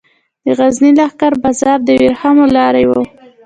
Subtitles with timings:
[0.45, 2.91] د غزني لښکر بازار د ورېښمو لارې و